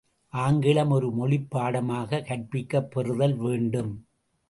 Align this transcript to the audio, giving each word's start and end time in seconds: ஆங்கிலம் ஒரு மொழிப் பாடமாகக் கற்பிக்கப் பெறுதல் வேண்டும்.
ஆங்கிலம் 0.33 0.89
ஒரு 0.89 1.11
மொழிப் 1.11 1.47
பாடமாகக் 1.49 2.25
கற்பிக்கப் 2.25 2.91
பெறுதல் 2.91 3.35
வேண்டும். 3.35 4.07